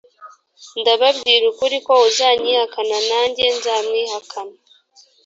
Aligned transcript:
ndababwira 0.79 1.43
ukuri 1.51 1.77
ko 1.85 1.93
uzanyihakana 2.09 2.97
nanjye 3.09 3.43
nzamwihakana 3.55 4.57